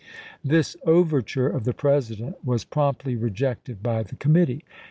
This 0.43 0.75
overture 0.83 1.47
of 1.47 1.63
the 1.63 1.75
President 1.75 2.43
was 2.43 2.65
promptly 2.65 3.15
rejected 3.15 3.83
by 3.83 4.01
the 4.01 4.15
com 4.15 4.33
mittee. 4.33 4.63